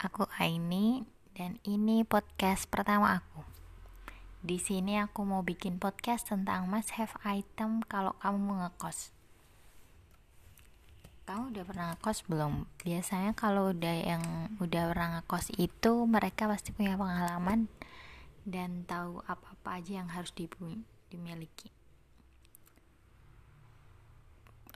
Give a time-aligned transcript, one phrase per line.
[0.00, 1.04] aku Aini
[1.36, 3.44] dan ini podcast pertama aku.
[4.40, 9.12] Di sini aku mau bikin podcast tentang must have item kalau kamu mau ngekos.
[11.28, 12.64] Kamu udah pernah ngekos belum?
[12.80, 14.24] Biasanya kalau udah yang
[14.56, 17.68] udah pernah ngekos itu mereka pasti punya pengalaman
[18.48, 20.32] dan tahu apa-apa aja yang harus
[21.12, 21.68] dimiliki.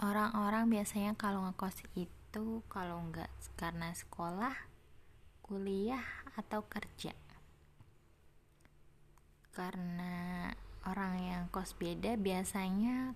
[0.04, 4.73] Orang-orang biasanya kalau ngekos itu kalau nggak karena sekolah
[5.44, 6.00] kuliah
[6.40, 7.12] atau kerja?
[9.52, 10.48] Karena
[10.88, 13.12] orang yang kos beda biasanya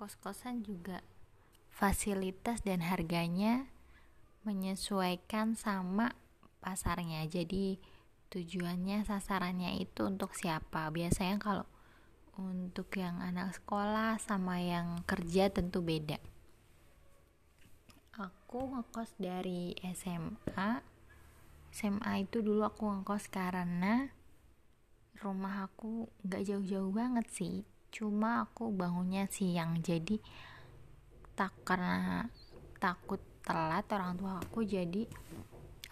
[0.00, 1.04] kos-kosan juga
[1.68, 3.68] fasilitas dan harganya
[4.48, 6.16] menyesuaikan sama
[6.64, 7.28] pasarnya.
[7.28, 7.76] Jadi
[8.32, 10.88] tujuannya sasarannya itu untuk siapa?
[10.88, 11.68] Biasanya kalau
[12.40, 16.16] untuk yang anak sekolah sama yang kerja tentu beda.
[18.16, 20.89] Aku ngekos dari SMA
[21.70, 24.10] SMA itu dulu aku ngekos karena
[25.22, 27.54] rumah aku gak jauh-jauh banget sih.
[27.90, 30.18] Cuma aku bangunnya siang jadi
[31.38, 32.26] tak karena
[32.82, 35.06] takut telat orang tua aku jadi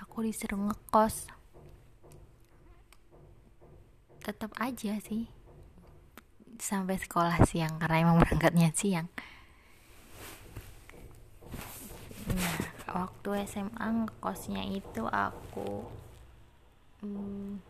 [0.02, 1.30] aku disuruh ngekos.
[4.22, 5.30] Tetap aja sih.
[6.58, 9.06] Sampai sekolah siang karena emang berangkatnya siang.
[12.28, 15.84] Nah waktu SMA kosnya itu aku
[17.04, 17.60] hmm,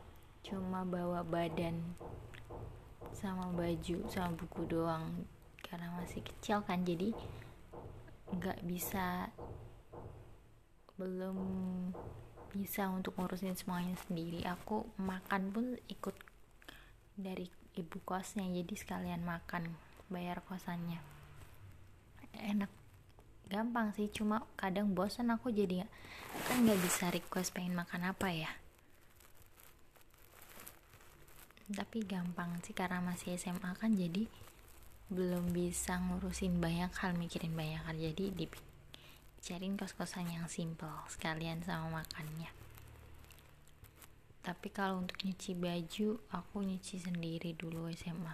[0.47, 1.83] cuma bawa badan
[3.15, 5.27] sama baju sama buku doang.
[5.59, 7.13] Karena masih kecil kan jadi
[8.29, 9.33] nggak bisa
[10.99, 11.39] belum
[12.55, 14.47] bisa untuk ngurusin semuanya sendiri.
[14.47, 16.17] Aku makan pun ikut
[17.19, 19.75] dari ibu kosnya jadi sekalian makan
[20.09, 21.03] bayar kosannya.
[22.39, 22.71] Enak
[23.49, 25.89] gampang sih cuma kadang bosan aku jadi
[26.47, 28.53] kan nggak bisa request pengen makan apa ya?
[31.69, 34.29] Tapi gampang sih karena masih SMA kan jadi
[35.09, 37.97] belum bisa ngurusin banyak hal mikirin banyak hal.
[37.97, 42.53] Jadi dicariin kos-kosan yang simple sekalian sama makannya.
[44.45, 48.33] Tapi kalau untuk nyuci baju aku nyuci sendiri dulu SMA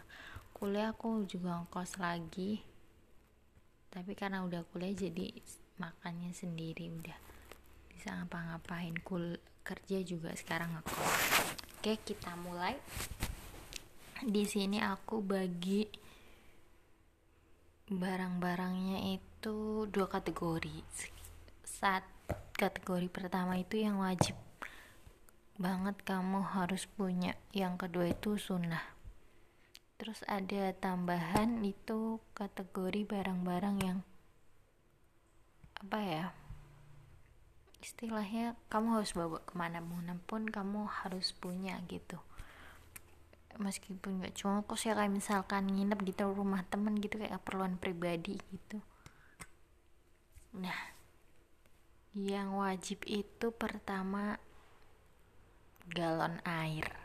[0.54, 2.62] kuliah aku juga ngkos lagi
[3.94, 5.30] tapi karena udah kuliah jadi
[5.78, 7.14] makannya sendiri udah.
[7.94, 8.98] Bisa ngapa-ngapain.
[9.06, 10.98] Kul kerja juga sekarang aku
[11.78, 12.74] oke kita mulai.
[14.18, 15.86] Di sini aku bagi
[17.86, 20.82] barang-barangnya itu dua kategori.
[21.62, 22.02] Saat
[22.58, 24.34] kategori pertama itu yang wajib
[25.54, 27.38] banget kamu harus punya.
[27.54, 28.93] Yang kedua itu sunnah
[29.94, 33.98] terus ada tambahan itu kategori barang-barang yang
[35.78, 36.26] apa ya
[37.84, 42.16] istilahnya kamu harus bawa ke mana-mana pun kamu harus punya gitu.
[43.60, 48.40] Meskipun gak cuma kok ya kayak misalkan nginep di rumah temen gitu kayak keperluan pribadi
[48.50, 48.80] gitu.
[50.56, 50.96] Nah
[52.16, 54.40] yang wajib itu pertama
[55.92, 57.03] galon air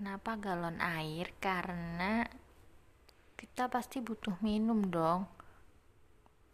[0.00, 1.28] Kenapa galon air?
[1.44, 2.24] Karena
[3.36, 5.28] kita pasti butuh minum dong.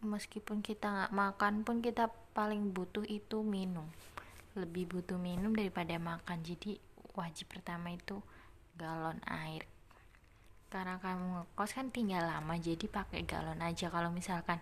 [0.03, 3.87] Meskipun kita nggak makan pun kita paling butuh itu minum.
[4.59, 6.43] Lebih butuh minum daripada makan.
[6.43, 6.75] Jadi
[7.15, 8.19] wajib pertama itu
[8.75, 9.63] galon air.
[10.67, 13.95] Karena kamu ngekos kan tinggal lama, jadi pakai galon aja.
[13.95, 14.59] Kalau misalkan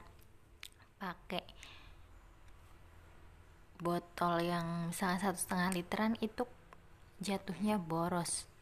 [1.00, 1.40] pakai
[3.80, 6.44] botol yang misalnya satu setengah literan itu
[7.24, 8.52] jatuhnya boros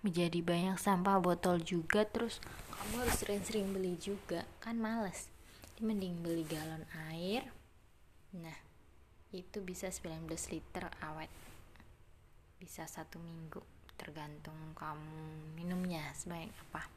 [0.00, 2.40] menjadi banyak sampah botol juga terus
[2.80, 4.48] kamu harus sering-sering beli juga.
[4.64, 5.28] Kan males.
[5.60, 7.44] Jadi mending beli galon air.
[8.32, 8.56] Nah
[9.30, 11.28] itu bisa 19 liter awet.
[12.56, 13.60] Bisa satu minggu
[14.00, 16.88] tergantung kamu minumnya sebaik apa.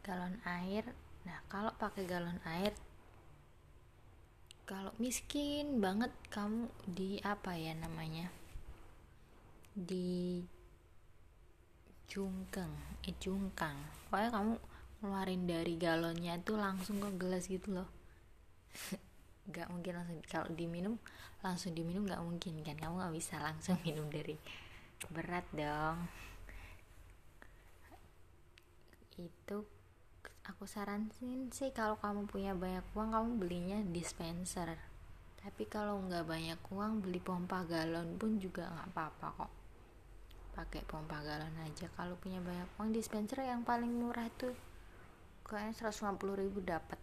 [0.00, 0.88] Galon air.
[1.28, 2.72] Nah kalau pakai galon air
[4.66, 8.34] kalau miskin banget kamu di apa ya namanya
[9.76, 10.40] di
[12.08, 12.72] jungkeng.
[13.04, 13.76] Eh jungkang.
[14.08, 14.54] Pokoknya kamu
[15.04, 17.88] ngeluarin dari galonnya tuh langsung ke gelas gitu loh.
[19.52, 20.94] Nggak mungkin langsung kalau diminum
[21.44, 22.74] langsung diminum nggak mungkin kan?
[22.80, 24.34] Kamu nggak bisa langsung minum dari
[25.12, 26.08] berat dong.
[29.20, 29.62] Itu
[30.48, 34.74] aku saranin sih kalau kamu punya banyak uang kamu belinya dispenser.
[35.38, 39.65] Tapi kalau nggak banyak uang beli pompa galon pun juga nggak apa-apa kok
[40.56, 41.86] pakai pompa galon aja.
[41.92, 44.56] Kalau punya banyak uang dispenser yang paling murah tuh
[45.46, 46.98] kayaknya 150 ribu dapat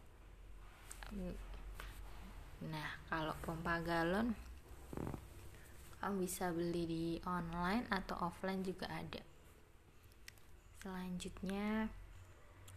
[2.63, 4.33] nah kalau pompa galon
[6.03, 9.23] kamu bisa beli di online atau offline juga ada.
[10.83, 11.87] Selanjutnya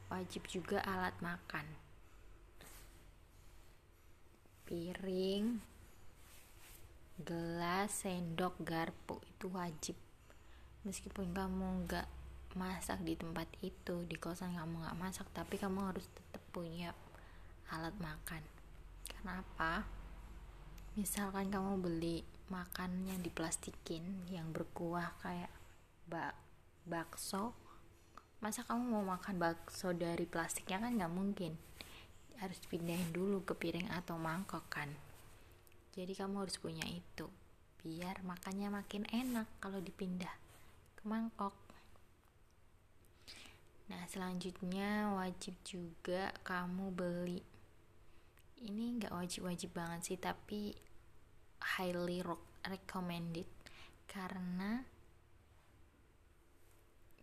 [0.07, 1.67] wajib juga alat makan.
[4.63, 5.59] Piring
[7.19, 9.99] gelas sendok garpu itu wajib
[10.87, 12.07] meskipun kamu nggak
[12.55, 16.95] masak di tempat itu di kosan kamu nggak masak tapi kamu harus tetap punya
[17.75, 18.41] alat makan.
[19.11, 19.83] Kenapa?
[20.95, 25.51] Misalkan kamu beli makan yang diplastikin yang berkuah kayak
[26.07, 26.39] bak
[26.87, 27.51] bakso
[28.39, 30.87] masa kamu mau makan bakso dari plastiknya?
[30.87, 31.59] Kan nggak mungkin.
[32.39, 34.95] Harus pindahin dulu ke piring atau mangkok kan.
[35.99, 37.27] Jadi kamu harus punya itu
[37.83, 40.46] biar makannya makin enak kalau dipindah
[41.07, 41.55] mangkok.
[43.87, 47.41] Nah selanjutnya wajib juga kamu beli.
[48.67, 50.75] Ini nggak wajib-wajib banget sih tapi
[51.79, 52.27] highly
[52.67, 53.47] recommended.
[54.11, 54.83] Karena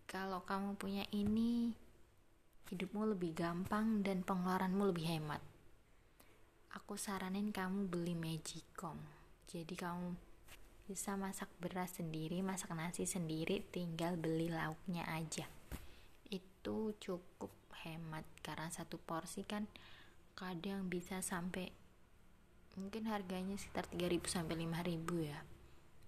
[0.08, 1.76] kalau kamu punya ini
[2.72, 5.42] hidupmu lebih gampang dan pengeluaranmu lebih hemat.
[6.74, 8.98] Aku saranin kamu beli magicom.
[9.46, 10.33] Jadi kamu
[10.84, 15.48] bisa masak beras sendiri masak nasi sendiri tinggal beli lauknya aja.
[16.28, 17.52] Itu cukup
[17.88, 19.64] hemat karena satu porsi kan
[20.36, 21.72] kadang bisa sampai
[22.74, 25.40] mungkin harganya sekitar 3000 sampai 5000 ya.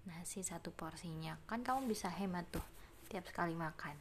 [0.06, 1.38] Nasi satu porsinya.
[1.46, 2.64] Kan kamu bisa hemat tuh
[3.08, 3.96] tiap sekali makan.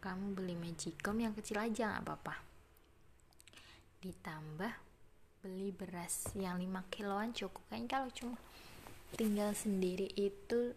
[0.00, 2.34] Kamu beli magicom yang kecil aja nggak apa-apa.
[4.04, 4.72] Ditambah
[5.40, 7.60] beli beras yang 5 kiloan cukup.
[7.72, 8.36] Kayaknya kalau cuma
[9.14, 10.74] tinggal sendiri itu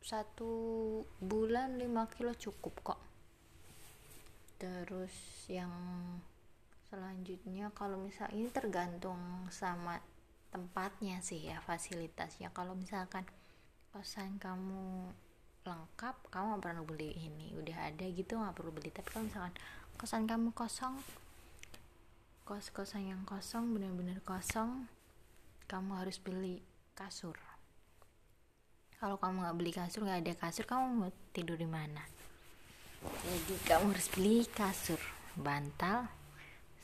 [0.00, 0.52] satu
[1.20, 3.00] bulan 5 kilo cukup kok.
[4.56, 5.12] Terus
[5.48, 5.72] yang
[6.88, 9.20] selanjutnya kalau misal ini tergantung
[9.52, 10.00] sama
[10.50, 12.50] tempatnya sih ya fasilitasnya.
[12.56, 13.28] Kalau misalkan
[13.92, 15.12] kosan kamu
[15.68, 18.88] lengkap kamu nggak perlu beli ini udah ada gitu nggak perlu beli.
[18.88, 19.54] Tapi kalau misalkan
[20.00, 20.96] kosan kamu kosong
[22.48, 24.90] kos-kosan yang kosong benar-benar kosong
[25.70, 26.64] kamu harus beli
[26.98, 27.38] kasur
[29.00, 32.04] kalau kamu nggak beli kasur nggak ada kasur kamu mau tidur di mana?
[33.00, 35.00] Jadi kamu harus beli kasur
[35.32, 36.04] bantal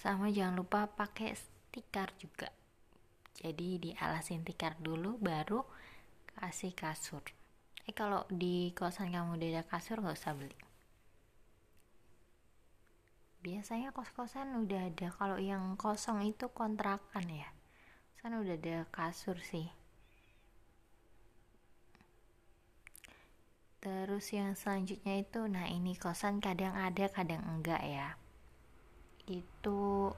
[0.01, 1.37] sama jangan lupa pakai
[1.69, 2.49] tikar juga.
[3.37, 5.61] Jadi dialasin tikar dulu baru
[6.41, 7.21] kasih kasur.
[7.85, 10.57] Eh kalau di kosan kamu udah ada kasur nggak usah beli.
[13.45, 15.13] Biasanya kos-kosan udah ada.
[15.13, 17.53] Kalau yang kosong itu kontrakan ya.
[18.17, 19.69] Sana udah ada kasur sih
[23.87, 28.19] terus yang selanjutnya itu nah ini kosan kadang ada kadang enggak ya.
[29.31, 30.11] Itu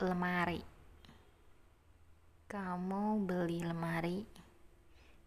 [0.00, 0.64] lemari.
[2.48, 4.24] Kamu beli lemari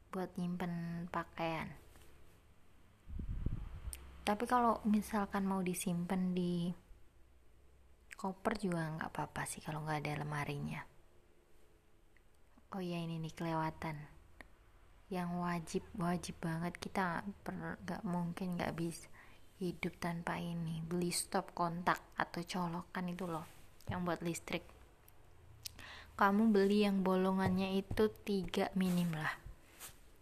[0.09, 1.69] buat nyimpen pakaian.
[4.25, 6.73] Tapi kalau misalkan mau disimpan di
[8.17, 10.81] koper juga nggak apa-apa sih kalau nggak ada lemarinya.
[12.73, 14.16] Oh ya ini nih kelewatan
[15.07, 16.75] yang wajib wajib banget.
[16.77, 17.23] Kita
[17.83, 19.07] nggak mungkin nggak bisa
[19.57, 20.83] hidup tanpa ini.
[20.83, 23.45] Beli stop kontak atau colokan itu loh
[23.87, 24.63] yang buat listrik.
[26.17, 29.37] Kamu beli yang bolongannya itu tiga minim lah.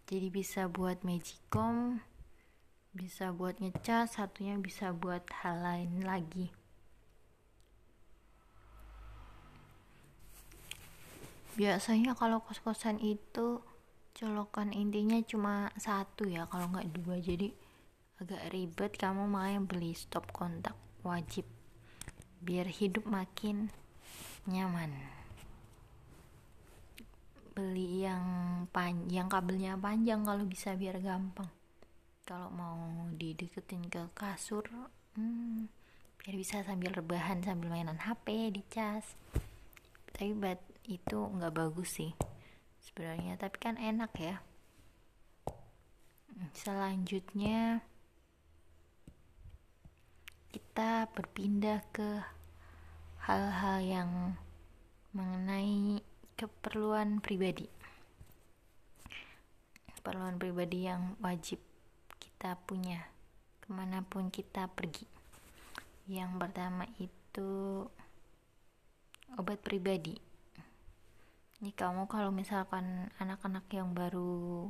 [0.06, 1.98] Jadi bisa buat magicom
[2.96, 6.48] bisa buat ngecas satunya bisa buat hal lain lagi.
[11.60, 13.60] Biasanya kalau kos-kosan itu
[14.16, 17.20] colokan intinya cuma satu ya kalau nggak dua.
[17.20, 17.52] Jadi
[18.16, 20.72] agak ribet kamu makanya beli stop kontak
[21.04, 21.44] wajib
[22.40, 23.68] biar hidup makin
[24.48, 24.96] nyaman.
[27.52, 28.24] Beli yang
[28.72, 31.52] panjang kabelnya panjang kalau bisa biar gampang.
[32.24, 34.64] Kalau mau dideketin ke kasur
[35.14, 35.68] hmm,
[36.26, 39.14] biar bisa sambil rebahan sambil mainan HP dicas
[40.10, 40.58] tapi buat
[40.88, 42.10] itu nggak bagus sih
[42.96, 44.40] sebenarnya tapi kan enak ya.
[46.56, 47.84] Selanjutnya
[50.48, 52.24] kita berpindah ke
[53.28, 54.10] hal-hal yang
[55.12, 56.00] mengenai
[56.40, 57.68] keperluan pribadi.
[60.00, 61.60] Keperluan pribadi yang wajib
[62.16, 63.12] kita punya
[63.60, 65.04] ke mana pun kita pergi.
[66.08, 67.84] Yang pertama itu
[69.36, 70.25] obat pribadi
[71.56, 74.68] ini kamu kalau misalkan anak-anak yang baru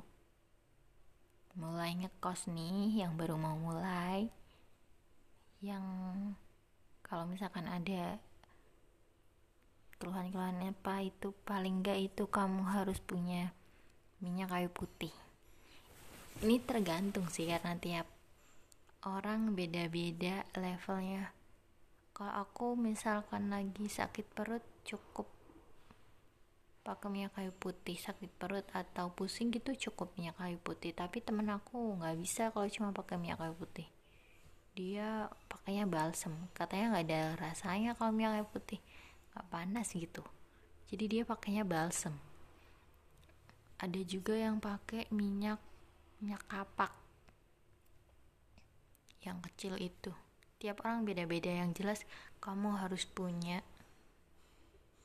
[1.59, 4.31] mulai ngekos nih yang baru mau mulai
[5.59, 5.83] yang
[7.03, 8.23] kalau misalkan ada
[9.97, 13.57] keluhan-keluhan apa itu paling enggak itu kamu harus punya
[14.21, 15.13] minyak kayu putih.
[16.45, 18.05] Ini tergantung sih karena tiap
[19.09, 21.33] orang beda-beda levelnya.
[22.13, 25.36] Kalau aku misalkan lagi sakit perut cukup
[26.87, 30.95] pakai minyak kayu putih sakit perut atau pusing gitu cukup minyak kayu putih.
[30.95, 33.91] Tapi temen aku nggak bisa kalau cuma pakai minyak kayu putih.
[34.79, 38.81] Dia pakainya balsem katanya nggak ada rasanya kalau minyak kayu putih.
[39.35, 40.23] Nggak panas gitu.
[40.87, 42.15] Jadi dia pakainya balsem.
[43.83, 45.59] Ada juga yang pakai minyak
[46.23, 46.95] minyak kapak.
[49.27, 50.15] Yang kecil itu.
[50.63, 51.51] Tiap orang beda-beda.
[51.51, 52.01] Yang jelas
[52.39, 53.67] kamu harus punya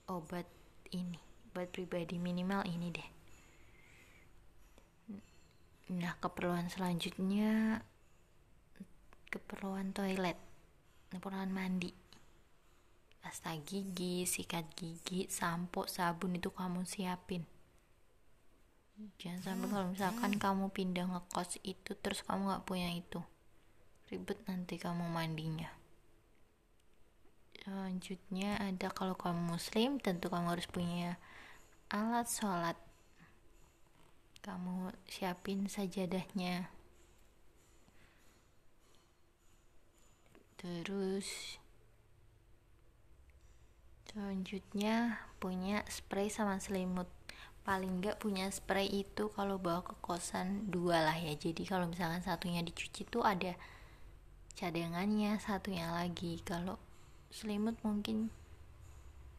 [0.05, 0.45] obat
[0.93, 3.09] ini buat pribadi minimal ini deh.
[5.91, 7.83] Nah keperluan selanjutnya
[9.27, 10.39] keperluan toilet.
[11.11, 11.91] Keperluan mandi.
[13.19, 17.43] Pasta gigi sikat gigi sampo sabun itu kamu siapin.
[19.19, 23.19] Jangan sampai kalau misalkan kamu pindah ngekos itu terus kamu nggak punya itu.
[24.07, 25.80] Ribet nanti kamu mandinya
[27.61, 31.21] selanjutnya ada kalau kamu muslim tentu kamu harus punya
[31.93, 32.77] alat sholat.
[34.41, 36.73] Kamu siapin sajadahnya.
[40.57, 41.57] Terus
[44.09, 47.05] selanjutnya punya spray sama selimut.
[47.61, 51.37] Paling enggak punya spray itu kalau bawa ke kosan dua lah ya.
[51.37, 53.53] Jadi kalau misalkan satunya dicuci tuh ada
[54.57, 56.41] cadangannya satunya lagi.
[56.41, 56.81] Kalau
[57.31, 58.29] selimut mungkin.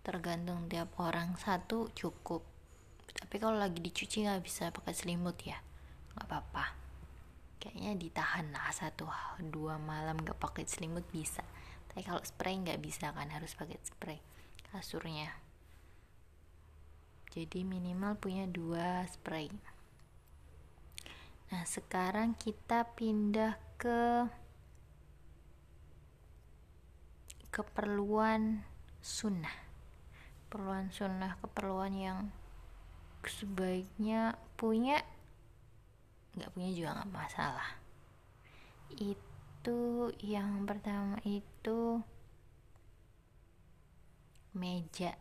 [0.02, 1.36] Tergantung tiap orang.
[1.38, 2.42] Satu cukup.
[3.12, 5.60] Tapi kalau lagi dicuci nggak bisa pakai selimut ya.
[6.16, 6.64] Nggak apa-apa.
[7.60, 8.72] Kayaknya ditahan lah.
[8.72, 9.06] Satu
[9.38, 11.44] dua malam nggak pakai selimut bisa.
[11.92, 14.18] Tapi kalau spray nggak bisa kan harus pakai spray
[14.72, 15.28] kasurnya.
[17.32, 19.52] Jadi minimal punya dua spray.
[21.52, 24.24] Nah sekarang kita pindah ke
[27.52, 28.64] keperluan
[29.04, 29.52] sunnah.
[30.48, 32.18] Keperluan sunnah keperluan yang
[33.22, 35.04] sebaiknya punya
[36.32, 37.68] nggak punya juga nggak masalah.
[38.96, 42.00] Itu yang pertama itu
[44.56, 45.12] meja.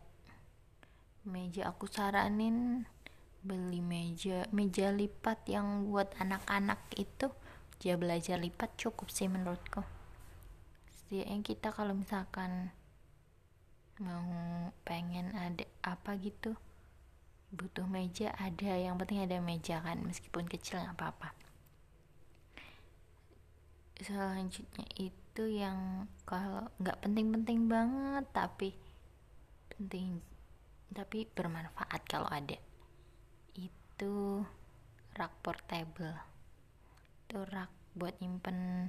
[1.28, 2.88] Meja aku saranin
[3.44, 7.28] beli meja meja lipat yang buat anak-anak itu.
[7.76, 10.01] Dia belajar lipat cukup sih menurutku
[11.06, 12.70] setidaknya kita kalau misalkan
[14.00, 16.56] mau pengen ada apa gitu
[17.52, 18.72] butuh meja ada.
[18.80, 21.30] Yang penting ada meja kan meskipun kecil nggak apa-apa.
[24.02, 28.74] Selanjutnya itu yang kalau nggak penting-penting banget tapi
[29.76, 30.18] penting
[30.92, 32.56] tapi bermanfaat kalau ada.
[33.52, 34.42] Itu
[35.14, 36.16] rak portable.
[37.28, 38.88] Itu rak buat nyimpen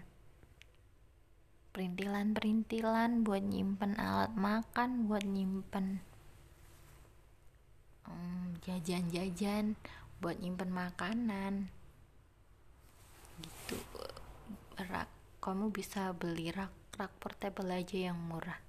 [1.74, 6.06] perintilan-perintilan buat nyimpen alat makan buat nyimpen
[8.06, 9.74] um, jajan-jajan
[10.24, 11.68] buat nyimpen makanan.
[13.44, 13.76] Gitu.
[14.80, 15.10] Rak
[15.44, 18.62] kamu bisa beli rak rak portable aja yang murah.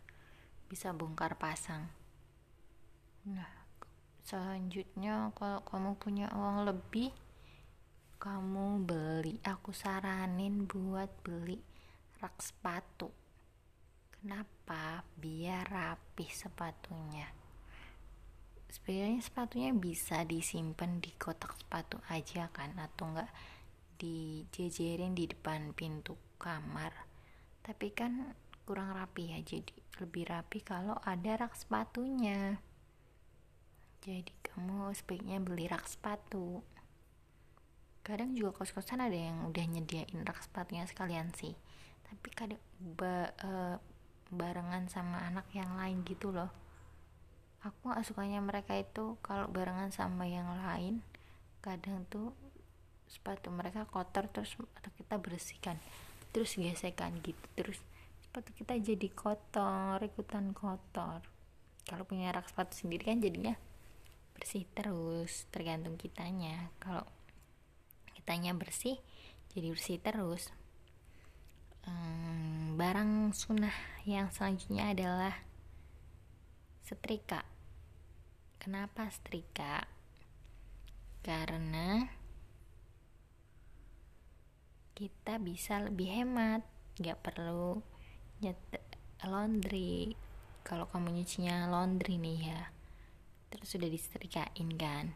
[0.67, 1.87] Bisa bongkar pasang.
[3.29, 3.53] Nah
[4.25, 7.13] selanjutnya kalau kamu punya uang lebih
[8.19, 9.39] kamu beli.
[9.45, 11.74] Aku saranin buat beli
[12.25, 13.13] rak sepatu.
[14.09, 17.29] Kenapa biar rapih sepatunya?
[18.73, 23.29] Sebenarnya sepatunya bisa disimpan di kotak sepatu aja kan atau enggak
[24.01, 26.97] dijejerin di depan pintu kamar.
[27.61, 28.33] Tapi kan
[28.65, 32.57] kurang rapi ya jadi lebih rapi kalau ada rak sepatunya.
[34.01, 36.65] Jadi kamu sebaiknya beli rak sepatu.
[38.01, 41.53] Kadang juga kos-kosan ada yang udah nyediain rak sepatunya sekalian sih
[42.15, 42.63] tapi kadang
[42.95, 43.77] ba, uh,
[44.31, 46.49] barengan sama anak yang lain gitu loh.
[47.67, 51.03] Aku gak sukanya mereka itu kalau barengan sama yang lain
[51.59, 52.31] kadang tuh
[53.11, 55.81] sepatu mereka kotor terus atau kita bersihkan
[56.29, 57.81] terus gesekan gitu terus
[58.21, 61.25] sepatu kita jadi kotor ikutan kotor.
[61.85, 63.59] Kalau punya rak sepatu sendiri kan jadinya
[64.39, 66.71] bersih terus tergantung kitanya.
[66.79, 67.05] Kalau
[68.15, 69.01] kitanya bersih
[69.57, 70.53] jadi bersih terus
[71.87, 73.75] hmm, barang sunnah
[74.05, 75.35] yang selanjutnya adalah
[76.85, 77.45] setrika.
[78.61, 79.89] Kenapa setrika?
[81.25, 82.05] Karena
[84.95, 86.63] kita bisa lebih hemat
[87.01, 87.81] nggak perlu
[88.45, 88.61] nyet
[89.25, 90.15] laundry.
[90.65, 92.63] Kalau kamu nyucinya laundry nih ya
[93.55, 95.15] terus sudah disetrikain kan.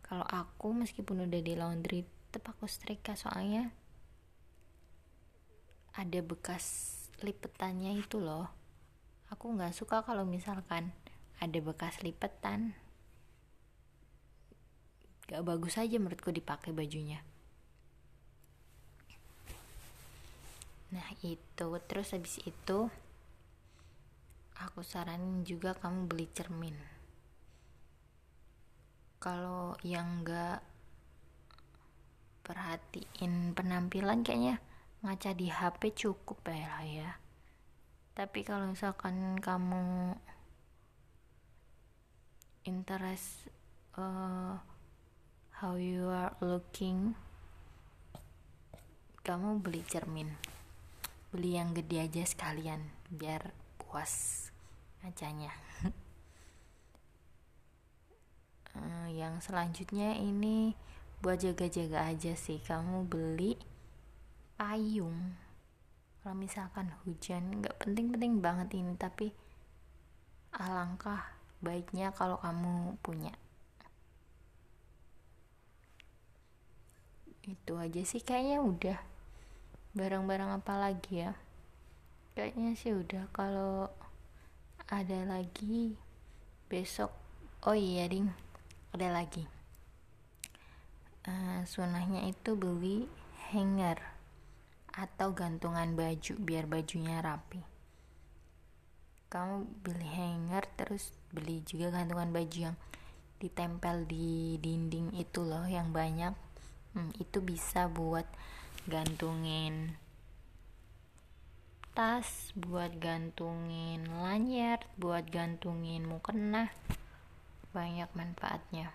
[0.00, 3.12] Kalau aku meskipun udah di laundry tetap aku setrika.
[3.12, 3.68] Soalnya
[5.92, 8.48] ada bekas lipetannya itu loh.
[9.28, 10.92] Aku nggak suka kalau misalkan
[11.40, 12.76] ada bekas lipetan.
[15.28, 17.24] Gak bagus aja menurutku dipakai bajunya.
[20.92, 21.68] Nah itu.
[21.88, 22.92] Terus habis itu
[24.60, 26.76] aku saranin juga kamu beli cermin.
[29.22, 30.60] Kalau yang nggak
[32.42, 34.58] perhatiin penampilan kayaknya
[35.02, 37.10] ngaca di HP cukup ya lah ya.
[38.14, 40.14] Tapi kalau misalkan kamu
[42.62, 43.50] interest
[43.98, 44.62] uh,
[45.58, 47.18] how you are looking
[49.22, 50.34] kamu beli cermin.
[51.30, 54.50] Beli yang gede aja sekalian biar puas
[55.02, 55.54] ngacanya.
[58.74, 60.74] Uh, yang selanjutnya ini
[61.22, 62.58] buat jaga-jaga aja sih.
[62.58, 63.71] Kamu beli
[64.62, 65.34] payung.
[66.22, 69.34] Kalau misalkan hujan nggak penting-penting banget ini tapi
[70.54, 73.34] alangkah baiknya kalau kamu punya.
[77.42, 78.98] Itu aja sih kayaknya udah.
[79.98, 81.34] Barang-barang apa lagi ya?
[82.38, 83.26] Kayaknya sih udah.
[83.34, 83.90] Kalau
[84.86, 85.98] ada lagi
[86.70, 87.10] besok.
[87.66, 88.30] Oh iya ding.
[88.94, 89.42] Ada lagi.
[91.26, 93.10] Uh, sunahnya itu beli
[93.50, 94.11] hanger
[94.92, 97.60] atau gantungan baju biar bajunya rapi?
[99.32, 102.76] Kamu beli hanger terus beli juga gantungan baju yang
[103.40, 106.36] ditempel di dinding itu loh yang banyak.
[106.92, 108.28] Hmm, itu bisa buat
[108.84, 109.96] gantungin
[111.92, 116.72] tas buat gantungin lanyard buat gantungin mukena.
[117.72, 118.92] Banyak manfaatnya.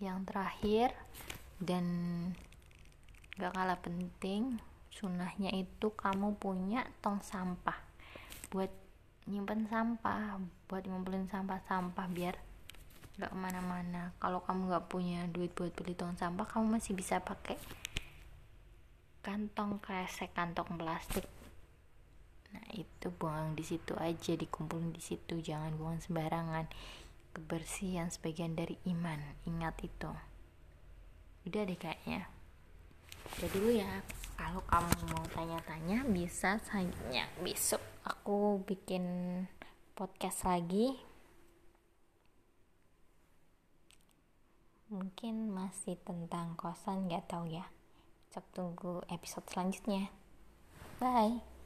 [0.00, 0.88] Yang terakhir
[1.60, 1.86] dan
[3.38, 4.58] gak kalah penting
[4.90, 7.78] sunahnya itu kamu punya tong sampah.
[8.50, 8.74] Buat
[9.30, 12.34] nyimpen sampah buat ngumpulin sampah-sampah biar
[13.22, 14.10] gak ke mana-mana.
[14.18, 17.54] Kalau kamu gak punya duit buat beli tong sampah kamu masih bisa pakai
[19.22, 21.26] kantong kresek kantong plastik.
[22.50, 25.38] Nah itu buang di situ aja dikumpulin di situ.
[25.38, 26.66] Jangan buang sembarangan.
[27.38, 29.20] Kebersihan sebagian dari iman.
[29.46, 30.10] Ingat itu.
[31.46, 32.37] Udah deh kayaknya
[33.38, 34.02] udah dulu ya
[34.38, 37.82] kalau kamu mau tanya-tanya bisa tanya besok.
[38.06, 39.04] Aku bikin
[39.98, 40.94] podcast lagi.
[44.88, 47.66] Mungkin masih tentang kosan nggak tahu ya.
[48.32, 50.08] Cek tunggu episode selanjutnya.
[51.02, 51.57] Bye